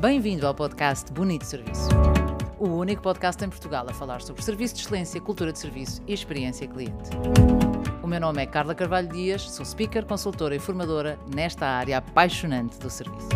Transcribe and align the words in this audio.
Bem-vindo 0.00 0.46
ao 0.46 0.54
podcast 0.54 1.12
Bonito 1.12 1.44
Serviço. 1.44 1.88
O 2.56 2.68
único 2.68 3.02
podcast 3.02 3.44
em 3.44 3.48
Portugal 3.48 3.84
a 3.88 3.92
falar 3.92 4.22
sobre 4.22 4.40
serviço 4.42 4.76
de 4.76 4.82
excelência, 4.82 5.20
cultura 5.20 5.52
de 5.52 5.58
serviço 5.58 6.00
e 6.06 6.14
experiência 6.14 6.68
cliente. 6.68 7.10
O 8.00 8.06
meu 8.06 8.20
nome 8.20 8.40
é 8.40 8.46
Carla 8.46 8.76
Carvalho 8.76 9.08
Dias, 9.08 9.42
sou 9.50 9.66
speaker, 9.66 10.06
consultora 10.06 10.54
e 10.54 10.60
formadora 10.60 11.18
nesta 11.34 11.66
área 11.66 11.98
apaixonante 11.98 12.78
do 12.78 12.88
serviço. 12.88 13.28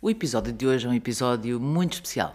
O 0.00 0.08
episódio 0.08 0.50
de 0.50 0.66
hoje 0.66 0.86
é 0.86 0.88
um 0.88 0.94
episódio 0.94 1.60
muito 1.60 1.92
especial. 1.92 2.32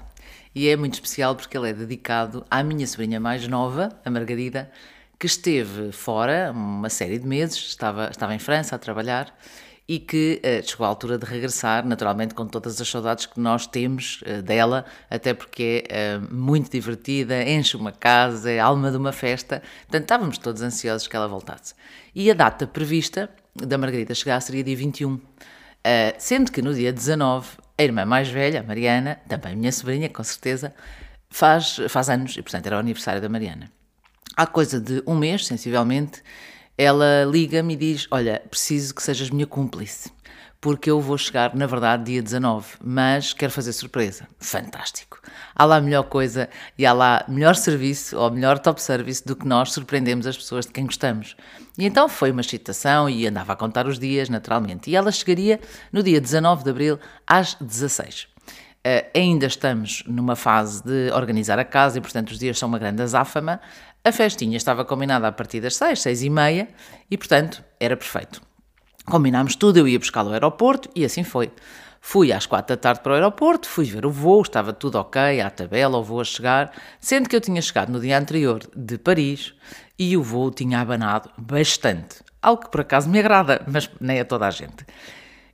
E 0.53 0.69
é 0.69 0.75
muito 0.75 0.93
especial 0.93 1.35
porque 1.35 1.57
ele 1.57 1.71
é 1.71 1.73
dedicado 1.73 2.45
à 2.47 2.61
minha 2.61 2.85
sobrinha 2.85 3.19
mais 3.19 3.47
nova, 3.47 3.89
a 4.05 4.11
Margarida, 4.11 4.69
que 5.17 5.25
esteve 5.25 5.91
fora 5.91 6.51
uma 6.51 6.89
série 6.89 7.17
de 7.17 7.25
meses, 7.25 7.57
estava, 7.57 8.09
estava 8.11 8.35
em 8.35 8.39
França 8.39 8.75
a 8.75 8.79
trabalhar 8.79 9.35
e 9.91 9.99
que 9.99 10.41
uh, 10.41 10.65
chegou 10.65 10.85
à 10.85 10.87
altura 10.87 11.17
de 11.17 11.25
regressar, 11.25 11.85
naturalmente 11.85 12.33
com 12.33 12.47
todas 12.47 12.79
as 12.79 12.87
saudades 12.87 13.25
que 13.25 13.37
nós 13.37 13.67
temos 13.67 14.21
uh, 14.21 14.41
dela, 14.41 14.85
até 15.09 15.33
porque 15.33 15.83
é 15.89 16.15
uh, 16.15 16.33
muito 16.33 16.71
divertida, 16.71 17.43
enche 17.43 17.75
uma 17.75 17.91
casa, 17.91 18.49
é 18.49 18.57
alma 18.57 18.89
de 18.89 18.95
uma 18.95 19.11
festa, 19.11 19.61
portanto 19.81 20.03
estávamos 20.03 20.37
todos 20.37 20.61
ansiosos 20.61 21.09
que 21.09 21.15
ela 21.17 21.27
voltasse. 21.27 21.73
E 22.15 22.31
a 22.31 22.33
data 22.33 22.65
prevista 22.65 23.29
da 23.53 23.77
Margarida 23.77 24.15
chegar 24.15 24.39
seria 24.39 24.63
dia 24.63 24.77
21, 24.77 25.19
sendo 26.17 26.53
que 26.53 26.61
no 26.61 26.73
dia 26.73 26.93
19 26.93 27.49
a 27.77 27.83
irmã 27.83 28.05
mais 28.05 28.29
velha, 28.29 28.61
a 28.61 28.63
Mariana, 28.63 29.19
também 29.27 29.57
minha 29.57 29.73
sobrinha, 29.73 30.07
com 30.07 30.23
certeza, 30.23 30.73
faz, 31.29 31.81
faz 31.89 32.09
anos 32.09 32.37
e 32.37 32.41
portanto 32.41 32.65
era 32.65 32.77
o 32.77 32.79
aniversário 32.79 33.21
da 33.21 33.27
Mariana 33.27 33.69
há 34.37 34.47
coisa 34.47 34.79
de 34.79 35.03
um 35.05 35.15
mês, 35.15 35.45
sensivelmente, 35.45 36.23
ela 36.77 37.23
liga-me 37.25 37.73
e 37.73 37.77
diz: 37.77 38.07
Olha, 38.11 38.41
preciso 38.49 38.95
que 38.95 39.03
sejas 39.03 39.29
minha 39.29 39.45
cúmplice, 39.45 40.11
porque 40.59 40.89
eu 40.91 41.01
vou 41.01 41.17
chegar, 41.17 41.55
na 41.55 41.65
verdade, 41.65 42.05
dia 42.05 42.21
19, 42.21 42.75
mas 42.83 43.33
quero 43.33 43.51
fazer 43.51 43.73
surpresa. 43.73 44.27
Fantástico! 44.39 45.19
Há 45.55 45.65
lá 45.65 45.81
melhor 45.81 46.03
coisa 46.03 46.49
e 46.77 46.85
há 46.85 46.93
lá 46.93 47.25
melhor 47.27 47.55
serviço 47.55 48.17
ou 48.17 48.29
melhor 48.31 48.59
top 48.59 48.81
service 48.81 49.25
do 49.25 49.35
que 49.35 49.47
nós 49.47 49.71
surpreendemos 49.71 50.27
as 50.27 50.37
pessoas 50.37 50.65
de 50.65 50.71
quem 50.71 50.85
gostamos. 50.85 51.35
E 51.77 51.85
então 51.85 52.07
foi 52.07 52.31
uma 52.31 52.41
excitação 52.41 53.09
e 53.09 53.25
andava 53.25 53.53
a 53.53 53.55
contar 53.55 53.87
os 53.87 53.97
dias, 53.97 54.29
naturalmente. 54.29 54.89
E 54.89 54.95
ela 54.95 55.11
chegaria 55.11 55.59
no 55.91 56.03
dia 56.03 56.21
19 56.21 56.63
de 56.63 56.69
abril 56.69 56.99
às 57.25 57.55
16. 57.55 58.27
Uh, 58.81 59.05
ainda 59.15 59.45
estamos 59.45 60.03
numa 60.07 60.35
fase 60.35 60.83
de 60.83 61.11
organizar 61.11 61.59
a 61.59 61.63
casa 61.63 61.99
e, 61.99 62.01
portanto, 62.01 62.31
os 62.31 62.39
dias 62.39 62.57
são 62.57 62.67
uma 62.67 62.79
grande 62.79 63.01
azáfama. 63.03 63.61
A 64.03 64.11
festinha 64.11 64.57
estava 64.57 64.83
combinada 64.83 65.27
a 65.27 65.31
partir 65.31 65.61
das 65.61 65.75
seis, 65.75 66.01
seis 66.01 66.23
e 66.23 66.29
meia 66.29 66.67
e, 67.09 67.15
portanto, 67.15 67.63
era 67.79 67.95
perfeito. 67.95 68.41
Combinámos 69.05 69.55
tudo, 69.55 69.77
eu 69.77 69.87
ia 69.87 69.99
buscá-lo 69.99 70.29
ao 70.29 70.33
aeroporto 70.33 70.89
e 70.95 71.05
assim 71.05 71.23
foi. 71.23 71.51
Fui 71.99 72.33
às 72.33 72.47
quatro 72.47 72.75
da 72.75 72.81
tarde 72.81 73.01
para 73.01 73.11
o 73.11 73.15
aeroporto, 73.15 73.69
fui 73.69 73.85
ver 73.85 74.07
o 74.07 74.09
voo, 74.09 74.41
estava 74.41 74.73
tudo 74.73 74.95
ok, 74.95 75.39
à 75.39 75.51
tabela, 75.51 75.99
o 75.99 76.03
voo 76.03 76.19
a 76.19 76.23
chegar, 76.23 76.71
sendo 76.99 77.29
que 77.29 77.35
eu 77.35 77.41
tinha 77.41 77.61
chegado 77.61 77.91
no 77.91 77.99
dia 77.99 78.17
anterior 78.17 78.63
de 78.75 78.97
Paris 78.97 79.53
e 79.99 80.17
o 80.17 80.23
voo 80.23 80.49
tinha 80.49 80.81
abanado 80.81 81.29
bastante. 81.37 82.23
Algo 82.41 82.63
que 82.63 82.71
por 82.71 82.81
acaso 82.81 83.07
me 83.07 83.19
agrada, 83.19 83.63
mas 83.67 83.87
nem 83.99 84.19
a 84.19 84.25
toda 84.25 84.47
a 84.47 84.51
gente. 84.51 84.83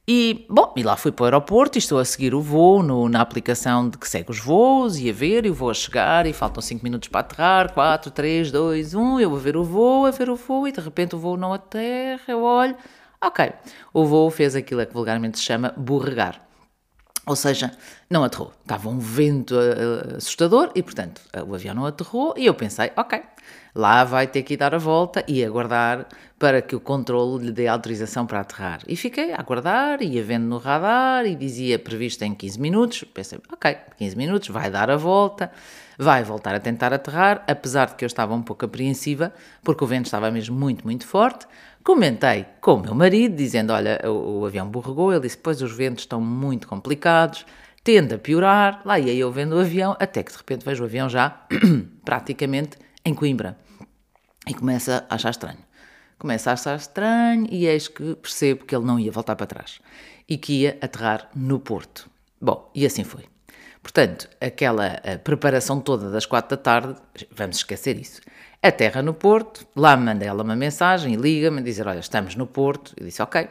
E, 0.09 0.45
bom, 0.50 0.73
e 0.77 0.83
lá 0.83 0.95
fui 0.95 1.11
para 1.11 1.23
o 1.23 1.25
aeroporto 1.25 1.77
e 1.77 1.80
estou 1.80 2.00
a 2.00 2.05
seguir 2.05 2.33
o 2.33 2.39
voo 2.39 2.81
no, 2.81 3.09
na 3.09 3.19
aplicação 3.19 3.89
de 3.89 3.97
que 3.97 4.08
segue 4.08 4.31
os 4.31 4.39
voos 4.39 4.97
e 4.97 5.09
a 5.09 5.14
ver, 5.14 5.45
e 5.45 5.49
o 5.49 5.53
voo 5.53 5.69
a 5.69 5.73
chegar 5.73 6.25
e 6.25 6.31
faltam 6.31 6.61
5 6.61 6.81
minutos 6.81 7.09
para 7.09 7.19
aterrar, 7.19 7.73
4, 7.73 8.09
3, 8.11 8.49
2, 8.49 8.94
1, 8.94 9.19
eu 9.19 9.30
vou 9.30 9.38
ver 9.38 9.58
o 9.58 9.66
voo, 9.66 10.05
a 10.05 10.11
ver 10.11 10.30
o 10.30 10.38
voo 10.38 10.66
e 10.66 10.72
de 10.72 10.80
repente 10.80 11.14
o 11.14 11.19
voo 11.19 11.36
não 11.36 11.52
aterra, 11.52 12.23
eu 12.30 12.41
olho, 12.41 12.77
ok, 13.22 13.52
o 13.94 14.05
voo 14.05 14.31
fez 14.31 14.55
aquilo 14.55 14.86
que 14.86 14.94
vulgarmente 14.94 15.39
se 15.39 15.44
chama 15.44 15.73
borregar. 15.75 16.47
Ou 17.28 17.36
seja, 17.36 17.73
não 18.09 18.23
aterrou. 18.23 18.53
Estava 18.61 18.88
um 18.88 19.00
vento 19.00 19.53
uh, 19.53 20.16
assustador 20.16 20.72
e, 20.73 20.81
portanto, 20.81 21.22
o 21.45 21.53
avião 21.53 21.75
não 21.75 21.86
aterrou 21.86 22.33
e 22.38 22.45
eu 22.45 22.53
pensei, 22.53 22.89
ok, 22.95 23.22
lá 23.75 24.06
vai 24.06 24.27
ter 24.27 24.43
que 24.43 24.55
dar 24.55 24.73
a 24.73 24.77
volta 24.77 25.26
e 25.27 25.43
aguardar 25.43 26.08
para 26.39 26.61
que 26.61 26.73
o 26.73 26.80
controle 26.80 27.48
lhe 27.48 27.52
dê 27.52 27.67
autorização 27.67 28.26
para 28.26 28.39
aterrar. 28.39 28.80
E 28.88 28.95
fiquei 28.95 29.33
a 29.33 29.39
aguardar, 29.39 30.02
ia 30.02 30.23
vendo 30.23 30.45
no 30.45 30.58
radar 30.58 31.26
e 31.26 31.36
dizia 31.36 31.77
previsto 31.77 32.23
em 32.23 32.33
15 32.33 32.61
minutos. 32.61 33.04
Pensei, 33.14 33.39
ok, 33.52 33.76
15 33.98 34.15
minutos, 34.15 34.48
vai 34.48 34.71
dar 34.71 34.89
a 34.89 34.95
volta, 34.95 35.52
vai 35.98 36.23
voltar 36.23 36.55
a 36.55 36.61
tentar 36.61 36.94
aterrar, 36.94 37.44
apesar 37.45 37.88
de 37.88 37.95
que 37.95 38.05
eu 38.05 38.08
estava 38.08 38.33
um 38.33 38.42
pouco 38.42 38.64
apreensiva, 38.64 39.33
porque 39.64 39.83
o 39.83 39.88
vento 39.88 40.05
estava 40.05 40.32
mesmo 40.32 40.58
muito, 40.58 40.86
muito 40.86 41.05
forte. 41.05 41.45
Comentei 41.87 42.45
com 42.59 42.73
o 42.73 42.81
meu 42.81 42.93
marido, 42.93 43.33
dizendo: 43.33 43.71
Olha, 43.71 43.98
o, 44.03 44.42
o 44.42 44.45
avião 44.45 44.67
borregou. 44.67 45.14
Ele 45.14 45.21
disse: 45.21 45.37
Pois 45.37 45.61
os 45.61 45.71
ventos 45.71 46.03
estão 46.03 46.20
muito 46.20 46.67
complicados, 46.67 47.45
tende 47.81 48.14
a 48.14 48.20
piorar. 48.20 48.81
Lá 48.83 48.99
ia 48.99 49.14
eu 49.14 49.31
vendo 49.31 49.55
o 49.55 49.59
avião, 49.59 49.95
até 49.97 50.21
que 50.21 50.33
de 50.33 50.37
repente 50.37 50.65
vejo 50.65 50.83
o 50.83 50.86
avião 50.86 51.08
já 51.08 51.47
praticamente 52.03 52.77
em 53.05 53.14
Coimbra. 53.14 53.58
E 54.45 54.53
começa 54.53 55.05
a 55.09 55.15
achar 55.15 55.30
estranho. 55.30 55.59
Começa 56.20 56.49
a 56.49 56.53
achar 56.55 56.76
estranho 56.76 57.47
e 57.49 57.65
eis 57.65 57.87
que 57.87 58.15
percebo 58.15 58.65
que 58.65 58.76
ele 58.76 58.83
não 58.83 58.99
ia 58.99 59.09
voltar 59.09 59.37
para 59.37 59.47
trás 59.47 59.80
e 60.27 60.37
que 60.37 60.64
ia 60.64 60.77
aterrar 60.81 61.30
no 61.33 61.58
Porto. 61.58 62.09
Bom, 62.42 62.70
e 62.76 62.86
assim 62.86 63.05
foi. 63.05 63.23
Portanto, 63.81 64.27
aquela 64.42 64.99
preparação 65.23 65.80
toda 65.80 66.11
das 66.11 66.26
quatro 66.26 66.58
da 66.58 66.61
tarde, 66.61 66.99
vamos 67.31 67.55
esquecer 67.55 67.97
isso. 67.97 68.20
A 68.67 68.72
terra 68.73 69.02
no 69.02 69.14
Porto, 69.14 69.66
lá 69.73 69.95
manda 69.95 70.26
ela 70.26 70.44
uma 70.44 70.54
mensagem 70.54 71.14
e 71.14 71.16
liga-me 71.16 71.60
a 71.60 71.64
dizer: 71.64 71.88
Olha, 71.88 72.00
estamos 72.00 72.36
no 72.36 72.45
Porto. 72.45 72.94
Eu 72.98 73.05
disse: 73.05 73.22
Ok. 73.22 73.48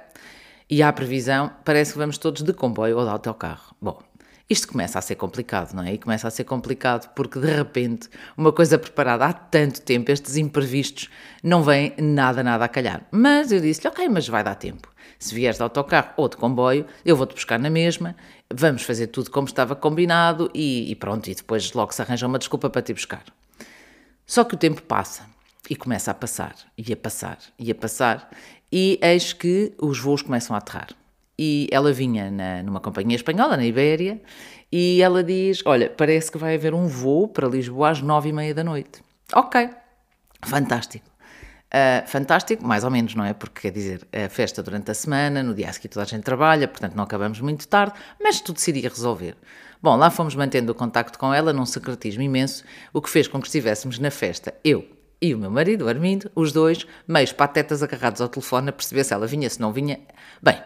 E 0.68 0.82
há 0.82 0.92
previsão, 0.92 1.50
parece 1.64 1.92
que 1.92 1.98
vamos 1.98 2.18
todos 2.18 2.42
de 2.42 2.52
comboio 2.52 2.98
ou 2.98 3.02
de 3.02 3.08
autocarro. 3.08 3.74
Bom, 3.80 3.98
isto 4.50 4.68
começa 4.68 4.98
a 4.98 5.00
ser 5.00 5.14
complicado, 5.14 5.72
não 5.72 5.84
é? 5.84 5.94
E 5.94 5.98
começa 5.98 6.28
a 6.28 6.30
ser 6.30 6.44
complicado 6.44 7.10
porque 7.14 7.38
de 7.38 7.46
repente 7.50 8.10
uma 8.36 8.52
coisa 8.52 8.78
preparada 8.78 9.24
há 9.24 9.32
tanto 9.32 9.80
tempo, 9.80 10.12
estes 10.12 10.36
imprevistos, 10.36 11.08
não 11.42 11.62
vem 11.62 11.94
nada, 11.96 12.42
nada 12.42 12.66
a 12.66 12.68
calhar. 12.68 13.06
Mas 13.10 13.50
eu 13.50 13.58
disse-lhe: 13.58 13.88
Ok, 13.88 14.06
mas 14.10 14.28
vai 14.28 14.44
dar 14.44 14.56
tempo. 14.56 14.92
Se 15.18 15.34
vieres 15.34 15.56
de 15.56 15.62
autocarro 15.62 16.10
ou 16.18 16.28
de 16.28 16.36
comboio, 16.36 16.84
eu 17.06 17.16
vou-te 17.16 17.32
buscar 17.32 17.58
na 17.58 17.70
mesma, 17.70 18.14
vamos 18.52 18.82
fazer 18.82 19.06
tudo 19.06 19.30
como 19.30 19.46
estava 19.46 19.74
combinado 19.74 20.50
e, 20.52 20.90
e 20.90 20.94
pronto, 20.94 21.30
e 21.30 21.34
depois 21.34 21.72
logo 21.72 21.94
se 21.94 22.02
arranja 22.02 22.26
uma 22.26 22.38
desculpa 22.38 22.68
para 22.68 22.82
te 22.82 22.92
buscar. 22.92 23.24
Só 24.26 24.42
que 24.42 24.54
o 24.54 24.58
tempo 24.58 24.82
passa 24.82 25.24
e 25.70 25.76
começa 25.76 26.10
a 26.10 26.14
passar, 26.14 26.54
e 26.76 26.92
a 26.92 26.96
passar, 26.96 27.38
e 27.58 27.70
a 27.70 27.74
passar, 27.74 28.28
e 28.72 28.98
eis 29.00 29.32
que 29.32 29.72
os 29.80 29.98
voos 29.98 30.22
começam 30.22 30.54
a 30.54 30.58
aterrar. 30.58 30.88
E 31.38 31.68
ela 31.70 31.92
vinha 31.92 32.30
na, 32.30 32.62
numa 32.62 32.80
companhia 32.80 33.16
espanhola, 33.16 33.56
na 33.56 33.64
Ibéria, 33.64 34.20
e 34.72 35.00
ela 35.02 35.22
diz: 35.22 35.62
Olha, 35.64 35.88
parece 35.90 36.32
que 36.32 36.38
vai 36.38 36.54
haver 36.54 36.74
um 36.74 36.86
voo 36.88 37.28
para 37.28 37.46
Lisboa 37.46 37.90
às 37.90 38.00
nove 38.00 38.30
e 38.30 38.32
meia 38.32 38.54
da 38.54 38.64
noite. 38.64 39.02
Ok, 39.32 39.70
fantástico. 40.44 41.06
Uh, 41.66 42.06
fantástico, 42.06 42.64
mais 42.64 42.84
ou 42.84 42.90
menos, 42.90 43.14
não 43.14 43.24
é? 43.24 43.34
Porque 43.34 43.60
quer 43.62 43.70
dizer, 43.70 44.06
a 44.12 44.28
festa 44.28 44.62
durante 44.62 44.90
a 44.90 44.94
semana, 44.94 45.42
no 45.42 45.54
dia 45.54 45.68
a 45.68 45.72
seguir 45.72 45.88
toda 45.88 46.04
a 46.04 46.08
gente 46.08 46.22
trabalha, 46.22 46.66
portanto 46.66 46.94
não 46.94 47.04
acabamos 47.04 47.40
muito 47.40 47.66
tarde, 47.68 47.94
mas 48.22 48.40
tudo 48.40 48.58
se 48.58 48.70
iria 48.70 48.88
resolver. 48.88 49.36
Bom, 49.82 49.96
lá 49.96 50.10
fomos 50.10 50.34
mantendo 50.34 50.72
o 50.72 50.74
contacto 50.74 51.18
com 51.18 51.32
ela 51.32 51.52
num 51.52 51.66
secretismo 51.66 52.22
imenso, 52.22 52.64
o 52.92 53.00
que 53.00 53.10
fez 53.10 53.28
com 53.28 53.40
que 53.40 53.46
estivéssemos 53.46 53.98
na 53.98 54.10
festa, 54.10 54.54
eu 54.64 54.84
e 55.20 55.34
o 55.34 55.38
meu 55.38 55.50
marido, 55.50 55.88
Armindo, 55.88 56.30
os 56.34 56.52
dois, 56.52 56.86
meios 57.08 57.32
patetas 57.32 57.82
agarrados 57.82 58.20
ao 58.20 58.28
telefone 58.28 58.68
a 58.68 58.72
perceber 58.72 59.04
se 59.04 59.14
ela 59.14 59.26
vinha, 59.26 59.48
se 59.48 59.60
não 59.60 59.72
vinha. 59.72 59.98
Bem, 60.42 60.58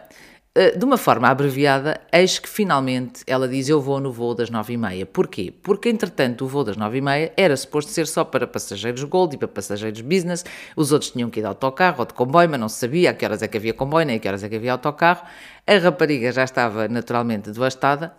eh, 0.53 0.77
de 0.77 0.83
uma 0.83 0.97
forma 0.97 1.29
abreviada, 1.29 2.01
eis 2.11 2.37
que 2.37 2.49
finalmente 2.49 3.23
ela 3.25 3.47
diz: 3.47 3.69
Eu 3.69 3.79
vou 3.79 4.01
no 4.01 4.11
voo 4.11 4.35
das 4.35 4.49
nove 4.49 4.73
e 4.73 4.77
meia. 4.77 5.05
Porquê? 5.05 5.53
Porque, 5.63 5.87
entretanto, 5.87 6.43
o 6.43 6.47
voo 6.49 6.65
das 6.65 6.75
nove 6.75 6.97
e 6.97 7.01
meia 7.01 7.31
era 7.37 7.55
suposto 7.55 7.89
ser 7.91 8.05
só 8.05 8.25
para 8.25 8.45
passageiros 8.45 9.01
Gold 9.05 9.35
e 9.35 9.37
para 9.37 9.47
passageiros 9.47 10.01
Business. 10.01 10.43
Os 10.75 10.91
outros 10.91 11.11
tinham 11.11 11.29
que 11.29 11.39
ir 11.39 11.43
de 11.43 11.47
autocarro 11.47 11.99
ou 11.99 12.05
de 12.05 12.13
comboio, 12.13 12.49
mas 12.49 12.59
não 12.59 12.67
se 12.67 12.79
sabia 12.79 13.11
a 13.11 13.13
que 13.13 13.23
horas 13.23 13.41
é 13.41 13.47
que 13.47 13.55
havia 13.55 13.73
comboio, 13.73 14.05
nem 14.05 14.17
a 14.17 14.19
que 14.19 14.27
horas 14.27 14.43
é 14.43 14.49
que 14.49 14.55
havia 14.57 14.73
autocarro. 14.73 15.25
A 15.65 15.77
rapariga 15.77 16.33
já 16.33 16.43
estava 16.43 16.89
naturalmente 16.89 17.49
devastada. 17.49 18.13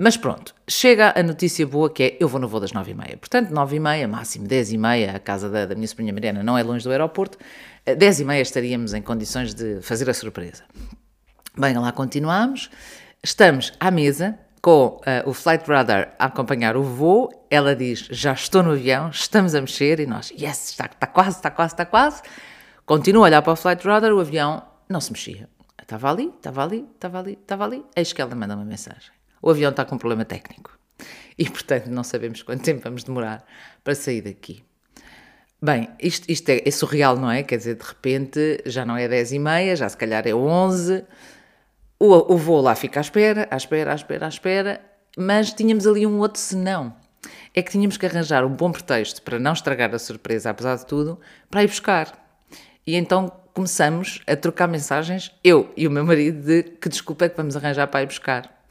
Mas 0.00 0.16
pronto, 0.16 0.54
chega 0.68 1.12
a 1.16 1.24
notícia 1.24 1.66
boa 1.66 1.90
que 1.90 2.02
é 2.04 2.16
eu 2.20 2.28
vou 2.28 2.40
no 2.40 2.46
voo 2.46 2.60
das 2.60 2.70
nove 2.70 2.92
e 2.92 2.94
meia. 2.94 3.16
Portanto, 3.16 3.50
nove 3.50 3.74
e 3.74 3.80
meia, 3.80 4.06
máximo 4.06 4.46
dez 4.46 4.70
e 4.70 4.78
meia, 4.78 5.10
a 5.10 5.18
casa 5.18 5.50
da, 5.50 5.66
da 5.66 5.74
minha 5.74 5.88
sobrinha 5.88 6.12
Mariana 6.12 6.40
não 6.40 6.56
é 6.56 6.62
longe 6.62 6.84
do 6.84 6.92
aeroporto, 6.92 7.36
eh, 7.84 7.96
dez 7.96 8.20
e 8.20 8.24
meia 8.24 8.40
estaríamos 8.40 8.94
em 8.94 9.02
condições 9.02 9.52
de 9.54 9.80
fazer 9.82 10.08
a 10.08 10.14
surpresa. 10.14 10.62
Bem, 11.56 11.76
lá 11.76 11.90
continuamos, 11.90 12.70
estamos 13.24 13.72
à 13.80 13.90
mesa 13.90 14.38
com 14.62 15.00
uh, 15.00 15.28
o 15.28 15.34
Flight 15.34 15.68
Radar 15.68 16.14
a 16.16 16.26
acompanhar 16.26 16.76
o 16.76 16.84
voo, 16.84 17.28
ela 17.50 17.74
diz, 17.74 18.06
já 18.08 18.34
estou 18.34 18.62
no 18.62 18.70
avião, 18.70 19.10
estamos 19.10 19.52
a 19.56 19.60
mexer, 19.60 19.98
e 19.98 20.06
nós, 20.06 20.30
yes, 20.30 20.70
está, 20.70 20.86
está 20.86 21.08
quase, 21.08 21.38
está 21.38 21.50
quase, 21.50 21.74
está 21.74 21.84
quase. 21.84 22.22
Continuo 22.86 23.22
a 23.22 23.26
olhar 23.26 23.42
para 23.42 23.52
o 23.52 23.56
Flight 23.56 23.84
Radar, 23.84 24.12
o 24.12 24.20
avião 24.20 24.62
não 24.88 25.00
se 25.00 25.10
mexia. 25.10 25.48
Estava 25.82 26.08
ali, 26.08 26.28
estava 26.28 26.62
ali, 26.62 26.86
estava 26.94 27.18
ali, 27.18 27.32
estava 27.32 27.64
ali, 27.64 27.84
eis 27.96 28.12
que 28.12 28.22
ela 28.22 28.32
manda 28.36 28.54
uma 28.54 28.64
mensagem 28.64 29.17
o 29.42 29.50
avião 29.50 29.70
está 29.70 29.84
com 29.84 29.94
um 29.94 29.98
problema 29.98 30.24
técnico. 30.24 30.78
E, 31.38 31.48
portanto, 31.48 31.86
não 31.86 32.02
sabemos 32.02 32.42
quanto 32.42 32.62
tempo 32.62 32.82
vamos 32.82 33.04
demorar 33.04 33.44
para 33.84 33.94
sair 33.94 34.22
daqui. 34.22 34.64
Bem, 35.60 35.88
isto, 36.00 36.30
isto 36.30 36.48
é, 36.50 36.62
é, 36.64 36.70
surreal, 36.70 37.16
não 37.16 37.30
é? 37.30 37.42
Quer 37.42 37.56
dizer, 37.56 37.74
de 37.74 37.84
repente 37.84 38.62
já 38.64 38.84
não 38.84 38.96
é 38.96 39.08
10 39.08 39.32
e 39.32 39.38
meia, 39.40 39.74
já 39.74 39.88
se 39.88 39.96
calhar 39.96 40.26
é 40.26 40.34
11. 40.34 41.04
o, 41.98 42.34
o 42.34 42.36
voo 42.36 42.60
lá 42.60 42.76
fica 42.76 43.00
à 43.00 43.02
espera, 43.02 43.48
à 43.50 43.56
espera, 43.56 43.92
à 43.92 43.94
espera, 43.94 44.26
à 44.26 44.28
espera, 44.28 44.80
mas 45.16 45.52
tínhamos 45.52 45.84
ali 45.84 46.06
um 46.06 46.18
outro 46.18 46.40
senão. 46.40 46.94
É 47.52 47.60
que 47.60 47.72
tínhamos 47.72 47.96
que 47.96 48.06
arranjar 48.06 48.44
um 48.44 48.54
bom 48.54 48.70
pretexto 48.70 49.20
para 49.22 49.38
não 49.40 49.52
estragar 49.52 49.92
a 49.92 49.98
surpresa, 49.98 50.50
apesar 50.50 50.76
de 50.76 50.86
tudo, 50.86 51.18
para 51.50 51.64
ir 51.64 51.66
buscar. 51.66 52.24
E 52.86 52.94
então 52.94 53.32
começamos 53.52 54.22
a 54.28 54.36
trocar 54.36 54.68
mensagens, 54.68 55.32
eu 55.42 55.72
e 55.76 55.88
o 55.88 55.90
meu 55.90 56.04
marido, 56.04 56.40
de 56.40 56.62
que 56.62 56.88
desculpa 56.88 57.24
é 57.24 57.28
que 57.28 57.36
vamos 57.36 57.56
arranjar 57.56 57.88
para 57.88 58.02
ir 58.02 58.06
buscar. 58.06 58.64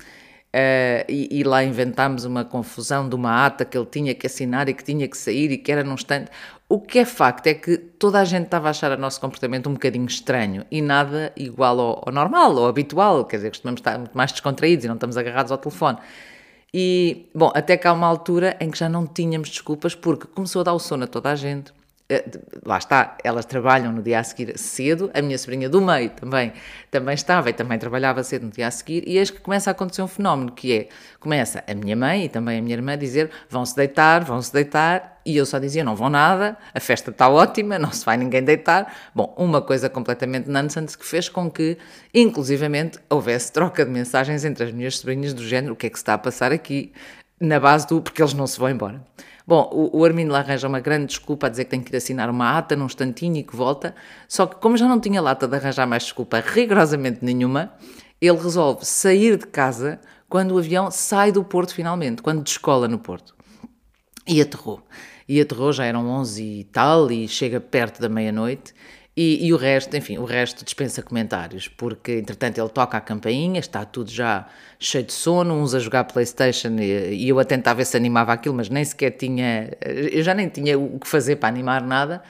Uh, 0.47 1.03
e, 1.09 1.39
e, 1.39 1.43
lá 1.43 1.63
inventámos 1.63 2.23
uma 2.23 2.43
confusão 2.43 3.07
de 3.07 3.13
uma 3.13 3.45
ata 3.45 3.65
que 3.65 3.77
ele 3.77 3.85
tinha 3.85 4.15
que 4.15 4.25
assinar 4.25 4.69
e 4.69 4.73
que 4.73 4.83
tinha 4.83 5.07
que 5.07 5.17
sair 5.17 5.51
e 5.51 5.57
que 5.57 5.71
era 5.71 5.83
num 5.83 5.93
instante. 5.93 6.31
O 6.69 6.79
que 6.79 6.99
é 6.99 7.05
facto 7.05 7.47
é 7.47 7.53
que 7.53 7.77
toda 7.77 8.19
a 8.19 8.25
gente 8.25 8.45
estava 8.45 8.67
a 8.67 8.71
achar 8.71 8.91
o 8.91 8.97
nosso 8.97 9.19
comportamento 9.21 9.69
um 9.69 9.73
bocadinho 9.73 10.05
estranho 10.05 10.65
e 10.71 10.81
nada 10.81 11.31
igual 11.35 11.79
ao, 11.79 12.03
ao 12.07 12.13
normal, 12.13 12.57
ao 12.57 12.67
habitual, 12.67 13.25
quer 13.25 13.37
dizer, 13.37 13.49
costumamos 13.49 13.79
estar 13.79 13.97
muito 13.97 14.17
mais 14.17 14.31
descontraídos 14.31 14.85
e 14.85 14.87
não 14.87 14.95
estamos 14.95 15.17
agarrados 15.17 15.51
ao 15.51 15.57
telefone. 15.57 15.97
E, 16.73 17.29
bom, 17.35 17.51
até 17.53 17.77
que 17.77 17.87
há 17.87 17.93
uma 17.93 18.07
altura 18.07 18.57
em 18.59 18.71
que 18.71 18.77
já 18.77 18.89
não 18.89 19.05
tínhamos 19.05 19.49
desculpas 19.49 19.95
porque 19.95 20.27
começou 20.27 20.61
a 20.61 20.63
dar 20.63 20.73
o 20.73 20.79
sono 20.79 21.03
a 21.03 21.07
toda 21.07 21.29
a 21.29 21.35
gente, 21.35 21.71
lá 22.65 22.77
está, 22.77 23.17
elas 23.21 23.45
trabalham 23.45 23.91
no 23.91 24.01
dia 24.01 24.19
a 24.19 24.23
seguir 24.23 24.57
cedo, 24.57 25.11
a 25.13 25.21
minha 25.21 25.37
sobrinha 25.37 25.67
do 25.67 25.81
meio 25.81 26.09
também, 26.11 26.53
também 26.89 27.13
estava 27.13 27.49
e 27.49 27.53
também 27.53 27.77
trabalhava 27.77 28.23
cedo 28.23 28.45
no 28.45 28.51
dia 28.51 28.67
a 28.67 28.71
seguir, 28.71 29.03
e 29.05 29.17
eis 29.17 29.29
que 29.29 29.41
começa 29.41 29.69
a 29.69 29.71
acontecer 29.71 30.01
um 30.01 30.07
fenómeno 30.07 30.51
que 30.53 30.73
é, 30.73 30.87
começa 31.19 31.63
a 31.67 31.73
minha 31.73 31.97
mãe 31.97 32.25
e 32.25 32.29
também 32.29 32.59
a 32.59 32.61
minha 32.61 32.75
irmã 32.75 32.93
a 32.93 32.95
dizer, 32.95 33.29
vão-se 33.49 33.75
deitar, 33.75 34.23
vão-se 34.23 34.53
deitar, 34.53 35.17
e 35.25 35.35
eu 35.35 35.45
só 35.45 35.59
dizia, 35.59 35.83
não 35.83 35.97
vão 35.97 36.09
nada, 36.09 36.57
a 36.73 36.79
festa 36.79 37.11
está 37.11 37.27
ótima, 37.27 37.77
não 37.77 37.91
se 37.91 38.05
vai 38.05 38.15
ninguém 38.15 38.41
deitar. 38.41 38.95
Bom, 39.13 39.35
uma 39.37 39.61
coisa 39.61 39.89
completamente 39.89 40.49
nonsense 40.49 40.97
que 40.97 41.05
fez 41.05 41.27
com 41.27 41.51
que, 41.51 41.77
inclusivamente, 42.13 42.97
houvesse 43.09 43.51
troca 43.51 43.83
de 43.83 43.91
mensagens 43.91 44.45
entre 44.45 44.63
as 44.63 44.71
minhas 44.71 44.97
sobrinhas 44.97 45.33
do 45.33 45.45
género, 45.45 45.73
o 45.73 45.75
que 45.75 45.87
é 45.87 45.89
que 45.89 45.97
se 45.97 46.03
está 46.03 46.13
a 46.13 46.17
passar 46.17 46.53
aqui, 46.53 46.93
na 47.39 47.59
base 47.59 47.87
do, 47.87 48.01
porque 48.01 48.21
eles 48.21 48.33
não 48.33 48.47
se 48.47 48.59
vão 48.59 48.69
embora. 48.69 49.03
Bom, 49.45 49.69
o, 49.71 49.99
o 49.99 50.05
Armindo 50.05 50.33
lá 50.33 50.39
arranja 50.39 50.67
uma 50.67 50.79
grande 50.79 51.05
desculpa 51.05 51.47
a 51.47 51.49
dizer 51.49 51.65
que 51.65 51.71
tem 51.71 51.81
que 51.81 51.93
ir 51.93 51.97
assinar 51.97 52.29
uma 52.29 52.57
ata 52.57 52.75
num 52.75 52.85
instantinho 52.85 53.37
e 53.37 53.43
que 53.43 53.55
volta, 53.55 53.95
só 54.27 54.45
que 54.45 54.57
como 54.57 54.75
já 54.75 54.87
não 54.87 54.99
tinha 54.99 55.21
lata 55.21 55.47
de 55.47 55.55
arranjar 55.55 55.87
mais 55.87 56.03
desculpa 56.03 56.43
rigorosamente 56.45 57.23
nenhuma, 57.23 57.71
ele 58.19 58.37
resolve 58.37 58.85
sair 58.85 59.37
de 59.37 59.47
casa 59.47 60.01
quando 60.27 60.51
o 60.51 60.57
avião 60.57 60.91
sai 60.91 61.31
do 61.31 61.43
Porto 61.43 61.73
finalmente, 61.73 62.21
quando 62.21 62.43
descola 62.43 62.87
no 62.87 62.99
Porto. 62.99 63.35
E 64.27 64.41
aterrou. 64.41 64.81
E 65.29 65.39
aterrou, 65.39 65.71
já 65.71 65.85
eram 65.85 66.07
11 66.07 66.43
e 66.43 66.63
tal, 66.65 67.09
e 67.11 67.27
chega 67.27 67.61
perto 67.61 68.01
da 68.01 68.09
meia-noite, 68.09 68.73
e, 69.19 69.47
e, 69.47 69.51
o 69.51 69.57
resto, 69.57 69.97
enfim, 69.97 70.19
o 70.19 70.25
resto 70.25 70.63
dispensa 70.63 71.01
comentários, 71.01 71.67
porque 71.67 72.19
entretanto 72.19 72.59
ele 72.59 72.69
toca 72.69 72.97
a 72.97 73.01
campainha, 73.01 73.59
está 73.59 73.83
tudo 73.83 74.11
já 74.11 74.47
cheio 74.79 75.05
de 75.05 75.13
sono, 75.13 75.55
uns 75.55 75.73
a 75.73 75.79
jogar 75.79 76.03
Playstation 76.03 76.77
e, 76.77 77.15
e 77.15 77.29
eu 77.29 77.39
a 77.39 77.43
tentar 77.43 77.73
ver 77.73 77.85
se 77.85 77.97
animava 77.97 78.31
aquilo, 78.31 78.53
mas 78.53 78.69
nem 78.69 78.85
sequer 78.85 79.09
tinha, 79.09 79.71
eu 79.81 80.21
já 80.21 80.35
nem 80.35 80.47
tinha 80.47 80.77
o 80.77 80.99
que 80.99 81.07
fazer 81.07 81.37
para 81.37 81.49
animar 81.49 81.81
nada. 81.81 82.21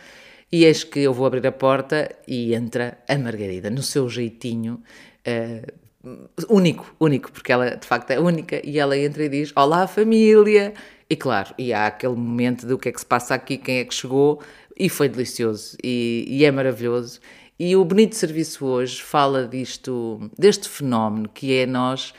E 0.49 0.63
eis 0.63 0.85
que 0.85 1.01
eu 1.01 1.13
vou 1.13 1.25
abrir 1.25 1.45
a 1.45 1.51
porta 1.51 2.09
e 2.25 2.53
entra 2.53 2.97
a 3.05 3.17
Margarida, 3.17 3.69
no 3.69 3.83
seu 3.83 4.07
jeitinho 4.07 4.81
uh, 5.27 6.47
único, 6.49 6.95
único, 6.97 7.29
porque 7.33 7.51
ela 7.51 7.75
de 7.75 7.85
facto 7.85 8.11
é 8.11 8.19
única, 8.19 8.61
e 8.65 8.79
ela 8.79 8.97
entra 8.97 9.25
e 9.25 9.29
diz: 9.29 9.51
Olá, 9.57 9.87
família! 9.87 10.73
E 11.09 11.15
claro, 11.17 11.53
e 11.57 11.73
há 11.73 11.87
aquele 11.87 12.15
momento 12.15 12.65
do 12.65 12.77
que 12.77 12.87
é 12.89 12.91
que 12.93 12.99
se 12.99 13.05
passa 13.05 13.35
aqui, 13.35 13.57
quem 13.57 13.79
é 13.79 13.85
que 13.85 13.93
chegou, 13.93 14.41
e 14.77 14.89
foi 14.89 15.09
delicioso 15.09 15.75
e, 15.83 16.25
e, 16.27 16.45
é 16.45 16.51
maravilhoso. 16.51 17.19
E 17.59 17.75
o 17.75 17.83
Bonito 17.83 18.15
Serviço 18.15 18.65
hoje 18.65 19.01
fala 19.01 19.47
disto, 19.47 20.29
deste 20.38 20.69
fenómeno 20.69 21.27
que 21.27 21.56
é 21.56 21.65
nós 21.65 22.13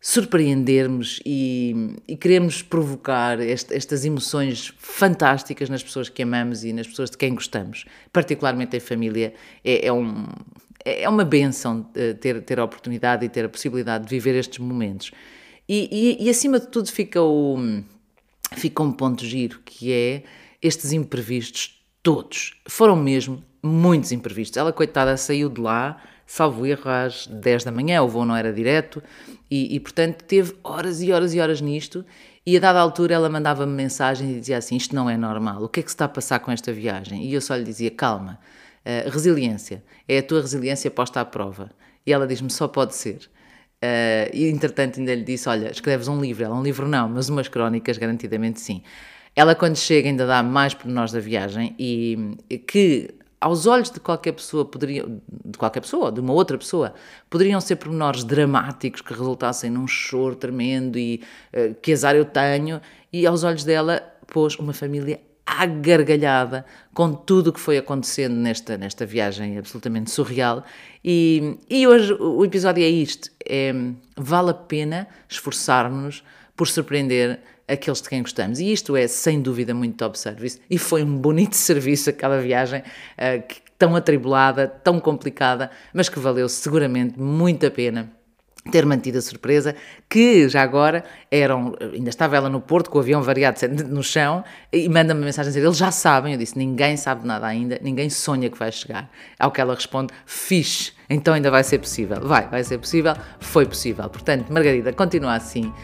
surpreendermos 0.00 1.20
e, 1.24 1.96
e 2.06 2.16
queremos 2.16 2.62
provocar 2.62 3.40
este, 3.40 3.74
estas 3.74 4.04
emoções 4.04 4.72
fantásticas 4.78 5.68
nas 5.68 5.82
pessoas 5.82 6.08
que 6.08 6.22
amamos 6.22 6.64
e 6.64 6.72
nas 6.72 6.86
pessoas 6.86 7.10
de 7.10 7.16
quem 7.16 7.34
gostamos, 7.34 7.84
particularmente 8.12 8.76
em 8.76 8.80
família. 8.80 9.34
É, 9.64 9.86
é, 9.86 9.92
um, 9.92 10.26
é 10.84 11.08
uma 11.08 11.24
benção 11.24 11.88
eh, 11.94 12.12
ter, 12.12 12.42
ter 12.42 12.60
a 12.60 12.64
oportunidade 12.64 13.24
e 13.24 13.28
ter 13.28 13.44
a 13.44 13.48
possibilidade 13.48 14.04
de 14.04 14.10
viver 14.10 14.38
estes 14.38 14.58
momentos. 14.58 15.10
E, 15.68 16.16
e, 16.20 16.26
e 16.26 16.30
acima 16.30 16.60
de 16.60 16.68
tudo 16.68 16.90
fica, 16.92 17.20
o, 17.20 17.58
fica 18.54 18.82
um 18.82 18.92
ponto 18.92 19.24
giro 19.24 19.60
que 19.64 19.92
é 19.92 20.22
estes 20.62 20.92
imprevistos 20.92 21.77
Todos. 22.08 22.54
Foram 22.66 22.96
mesmo 22.96 23.44
muitos 23.62 24.12
imprevistos. 24.12 24.56
Ela, 24.56 24.72
coitada, 24.72 25.14
saiu 25.18 25.50
de 25.50 25.60
lá, 25.60 26.00
salvo 26.26 26.64
erro, 26.64 26.88
às 26.88 27.26
10 27.26 27.64
da 27.64 27.70
manhã, 27.70 28.00
o 28.00 28.08
voo 28.08 28.24
não 28.24 28.34
era 28.34 28.50
direto, 28.50 29.02
e, 29.50 29.76
e 29.76 29.78
portanto 29.78 30.22
teve 30.22 30.56
horas 30.64 31.02
e 31.02 31.12
horas 31.12 31.34
e 31.34 31.40
horas 31.40 31.60
nisto. 31.60 32.02
E 32.46 32.56
a 32.56 32.60
dada 32.60 32.80
altura 32.80 33.12
ela 33.12 33.28
mandava-me 33.28 33.74
mensagem 33.74 34.30
e 34.30 34.40
dizia 34.40 34.56
assim: 34.56 34.74
Isto 34.78 34.94
não 34.94 35.10
é 35.10 35.18
normal, 35.18 35.62
o 35.62 35.68
que 35.68 35.80
é 35.80 35.82
que 35.82 35.90
se 35.90 35.96
está 35.96 36.06
a 36.06 36.08
passar 36.08 36.38
com 36.38 36.50
esta 36.50 36.72
viagem? 36.72 37.26
E 37.26 37.34
eu 37.34 37.42
só 37.42 37.54
lhe 37.54 37.64
dizia: 37.64 37.90
Calma, 37.90 38.38
uh, 38.86 39.10
resiliência, 39.10 39.84
é 40.08 40.16
a 40.16 40.22
tua 40.22 40.40
resiliência 40.40 40.90
posta 40.90 41.20
à 41.20 41.26
prova. 41.26 41.70
E 42.06 42.12
ela 42.14 42.26
diz-me: 42.26 42.48
Só 42.48 42.68
pode 42.68 42.94
ser. 42.94 43.28
Uh, 43.84 44.32
e 44.32 44.48
entretanto 44.48 44.98
ainda 44.98 45.14
lhe 45.14 45.24
disse: 45.24 45.46
Olha, 45.46 45.70
escreves 45.70 46.08
um 46.08 46.18
livro. 46.22 46.42
Ela, 46.42 46.56
um 46.56 46.62
livro 46.62 46.88
não, 46.88 47.06
mas 47.06 47.28
umas 47.28 47.48
crónicas, 47.48 47.98
garantidamente 47.98 48.62
sim. 48.62 48.82
Ela, 49.38 49.54
quando 49.54 49.76
chega, 49.76 50.08
ainda 50.08 50.26
dá 50.26 50.42
mais 50.42 50.74
por 50.74 50.88
nós 50.88 51.12
da 51.12 51.20
viagem 51.20 51.72
e 51.78 52.34
que 52.66 53.08
aos 53.40 53.68
olhos 53.68 53.88
de 53.88 54.00
qualquer 54.00 54.32
pessoa 54.32 54.64
poderiam, 54.64 55.20
de 55.44 55.56
qualquer 55.56 55.80
pessoa, 55.80 56.10
de 56.10 56.18
uma 56.18 56.32
outra 56.32 56.58
pessoa, 56.58 56.92
poderiam 57.30 57.60
ser 57.60 57.76
pormenores 57.76 58.24
dramáticos 58.24 59.00
que 59.00 59.12
resultassem 59.12 59.70
num 59.70 59.86
choro 59.86 60.34
tremendo 60.34 60.98
e 60.98 61.22
uh, 61.54 61.72
que 61.80 61.92
azar 61.92 62.16
eu 62.16 62.24
tenho, 62.24 62.80
e 63.12 63.28
aos 63.28 63.44
olhos 63.44 63.62
dela 63.62 64.02
pôs 64.26 64.56
uma 64.56 64.72
família 64.72 65.20
agargalhada 65.46 66.66
com 66.92 67.12
tudo 67.12 67.50
o 67.50 67.52
que 67.52 67.60
foi 67.60 67.78
acontecendo 67.78 68.34
nesta, 68.34 68.76
nesta 68.76 69.06
viagem 69.06 69.56
absolutamente 69.56 70.10
surreal. 70.10 70.64
E, 71.04 71.56
e 71.70 71.86
hoje 71.86 72.12
o 72.14 72.44
episódio 72.44 72.82
é 72.82 72.88
isto: 72.88 73.30
é, 73.48 73.72
vale 74.16 74.50
a 74.50 74.54
pena 74.54 75.06
esforçarmos-nos 75.28 76.24
por 76.56 76.66
surpreender 76.66 77.38
aqueles 77.68 78.00
de 78.00 78.08
quem 78.08 78.22
gostamos. 78.22 78.58
E 78.58 78.72
isto 78.72 78.96
é, 78.96 79.06
sem 79.06 79.40
dúvida, 79.40 79.74
muito 79.74 79.96
top 79.96 80.18
service. 80.18 80.60
E 80.70 80.78
foi 80.78 81.02
um 81.02 81.16
bonito 81.16 81.54
serviço 81.56 82.10
aquela 82.10 82.40
viagem, 82.40 82.80
uh, 82.80 83.46
que, 83.46 83.56
tão 83.78 83.94
atribulada, 83.94 84.66
tão 84.66 84.98
complicada, 84.98 85.70
mas 85.92 86.08
que 86.08 86.18
valeu 86.18 86.48
seguramente 86.48 87.18
muito 87.18 87.66
a 87.66 87.70
pena 87.70 88.10
ter 88.70 88.84
mantido 88.84 89.18
a 89.18 89.22
surpresa, 89.22 89.74
que 90.08 90.48
já 90.48 90.62
agora 90.62 91.04
eram, 91.30 91.74
ainda 91.80 92.10
estava 92.10 92.36
ela 92.36 92.48
no 92.48 92.60
Porto 92.60 92.90
com 92.90 92.98
o 92.98 93.00
avião 93.00 93.22
variado 93.22 93.58
no 93.88 94.02
chão 94.02 94.44
e 94.72 94.88
manda-me 94.88 95.24
mensagem 95.24 95.48
a 95.48 95.52
dizer, 95.52 95.64
eles 95.64 95.76
já 95.76 95.90
sabem, 95.90 96.34
eu 96.34 96.38
disse, 96.38 96.58
ninguém 96.58 96.96
sabe 96.96 97.26
nada 97.26 97.46
ainda, 97.46 97.78
ninguém 97.82 98.10
sonha 98.10 98.50
que 98.50 98.58
vai 98.58 98.70
chegar. 98.70 99.10
Ao 99.38 99.50
que 99.50 99.60
ela 99.60 99.74
responde, 99.74 100.12
fixe, 100.26 100.92
então 101.10 101.34
ainda 101.34 101.50
vai 101.50 101.64
ser 101.64 101.78
possível. 101.78 102.18
Vai, 102.22 102.48
vai 102.48 102.62
ser 102.62 102.78
possível, 102.78 103.14
foi 103.40 103.64
possível. 103.64 104.08
Portanto, 104.08 104.52
Margarida, 104.52 104.92
continua 104.92 105.34
assim, 105.34 105.66
uh, 105.66 105.74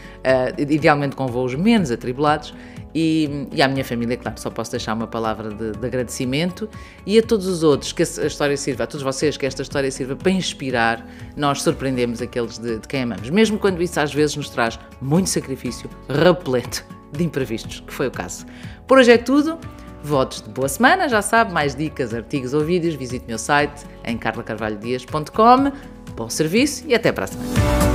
idealmente 0.58 1.16
com 1.16 1.26
voos 1.26 1.54
menos 1.54 1.90
atribulados 1.90 2.54
e, 2.94 3.48
e, 3.50 3.60
à 3.60 3.66
minha 3.66 3.84
família, 3.84 4.16
claro, 4.16 4.38
só 4.38 4.50
posso 4.50 4.70
deixar 4.70 4.94
uma 4.94 5.06
palavra 5.06 5.48
de, 5.48 5.72
de, 5.72 5.86
agradecimento 5.86 6.68
e 7.04 7.18
a 7.18 7.22
todos 7.22 7.46
os 7.46 7.64
outros 7.64 7.92
que 7.92 8.02
a 8.02 8.26
história 8.26 8.56
sirva, 8.56 8.84
a 8.84 8.86
todos 8.86 9.02
vocês 9.02 9.36
que 9.36 9.44
esta 9.44 9.62
história 9.62 9.90
sirva 9.90 10.14
para 10.14 10.30
inspirar, 10.30 11.04
nós 11.36 11.62
surpreendemos 11.62 12.22
aqueles 12.22 12.56
de, 12.56 12.78
de 12.78 12.86
quem 12.86 13.02
amamos, 13.02 13.28
mesmo 13.30 13.58
quando 13.58 13.82
isso 13.82 13.98
às 13.98 14.14
vezes 14.14 14.36
nos 14.36 14.48
traz 14.48 14.78
muito 15.00 15.28
sacrifício, 15.28 15.90
repleto 16.08 16.84
de 17.10 17.24
imprevistos, 17.24 17.80
que 17.80 17.92
foi 17.92 18.06
o 18.06 18.10
caso. 18.12 18.46
Por 18.86 18.98
hoje 18.98 19.12
é 19.12 19.18
tudo. 19.18 19.58
Votos 20.04 20.42
de 20.42 20.50
boa 20.50 20.68
semana, 20.68 21.08
já 21.08 21.22
sabe, 21.22 21.50
mais 21.50 21.74
dicas, 21.74 22.12
artigos 22.12 22.52
ou 22.52 22.60
vídeos, 22.60 22.94
visite 22.94 23.24
o 23.24 23.28
meu 23.28 23.38
site 23.38 23.86
em 24.04 24.18
carlacarvalhodias.com. 24.18 25.72
Bom 26.14 26.28
serviço 26.28 26.84
e 26.86 26.94
até 26.94 27.10
para 27.10 27.24
a 27.24 27.26
semana. 27.26 27.93